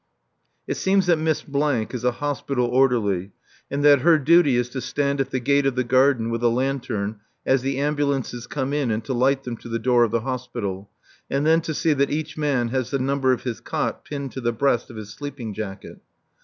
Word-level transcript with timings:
It 0.65 0.77
seems 0.77 1.05
that 1.05 1.19
Miss 1.19 1.43
is 1.47 2.03
a 2.03 2.13
hospital 2.13 2.65
orderly, 2.65 3.33
and 3.69 3.85
that 3.85 3.99
her 4.01 4.17
duty 4.17 4.55
is 4.55 4.67
to 4.69 4.81
stand 4.81 5.21
at 5.21 5.29
the 5.29 5.39
gate 5.39 5.67
of 5.67 5.75
the 5.75 5.83
garden 5.83 6.31
with 6.31 6.41
a 6.41 6.49
lantern 6.49 7.19
as 7.45 7.61
the 7.61 7.77
ambulances 7.77 8.47
come 8.47 8.73
in 8.73 8.89
and 8.89 9.05
to 9.05 9.13
light 9.13 9.43
them 9.43 9.57
to 9.57 9.69
the 9.69 9.77
door 9.77 10.03
of 10.03 10.09
the 10.09 10.21
hospital, 10.21 10.89
and 11.29 11.45
then 11.45 11.61
to 11.61 11.75
see 11.75 11.93
that 11.93 12.09
each 12.09 12.35
man 12.35 12.69
has 12.69 12.89
the 12.89 12.97
number 12.97 13.31
of 13.31 13.43
his 13.43 13.59
cot 13.59 14.03
pinned 14.03 14.31
to 14.31 14.41
the 14.41 14.51
breast 14.51 14.89
of 14.89 14.95
his 14.95 15.11
sleeping 15.13 15.53
jacket. 15.53 15.99